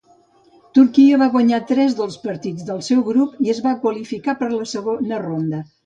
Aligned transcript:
Turquia 0.77 1.19
va 1.23 1.27
guanyar 1.35 1.59
tres 1.73 1.95
dels 2.01 2.17
partits 2.25 2.67
del 2.73 2.83
seu 2.91 3.07
grup 3.13 3.39
i 3.49 3.55
es 3.57 3.63
va 3.71 3.79
qualificar 3.87 4.39
per 4.45 4.55
la 4.59 4.63
segona 4.77 5.27
ronda. 5.29 5.67